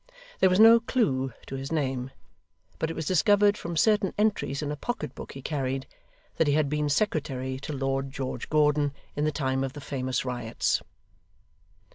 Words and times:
There 0.39 0.49
was 0.49 0.59
no 0.59 0.79
clue 0.79 1.31
to 1.45 1.55
his 1.55 1.71
name; 1.71 2.09
but 2.79 2.89
it 2.89 2.95
was 2.95 3.05
discovered 3.05 3.55
from 3.55 3.77
certain 3.77 4.15
entries 4.17 4.63
in 4.63 4.71
a 4.71 4.75
pocket 4.75 5.13
book 5.13 5.33
he 5.33 5.43
carried, 5.43 5.85
that 6.37 6.47
he 6.47 6.53
had 6.53 6.69
been 6.69 6.89
secretary 6.89 7.59
to 7.59 7.71
Lord 7.73 8.09
George 8.09 8.49
Gordon 8.49 8.93
in 9.15 9.25
the 9.25 9.31
time 9.31 9.63
of 9.63 9.73
the 9.73 9.79
famous 9.79 10.25
riots. 10.25 10.81